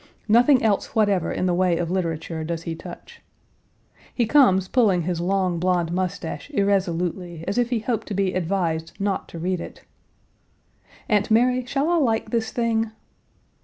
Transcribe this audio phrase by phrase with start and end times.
[0.27, 3.21] Nothing else whatever in the way of literature does he touch.
[4.11, 8.93] He comes pulling his long blond mustache irresolutely as if he hoped to be advised
[8.99, 9.83] not to read it
[11.07, 12.89] "Aunt Mary, shall I like this thing?"